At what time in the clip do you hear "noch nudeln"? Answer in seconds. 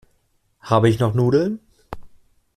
0.97-1.59